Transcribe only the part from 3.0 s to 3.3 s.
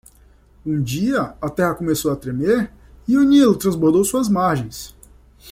e o